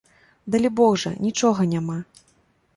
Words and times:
Далібог 0.55 0.97
жа, 1.05 1.13
нічога 1.27 1.69
няма. 1.77 2.01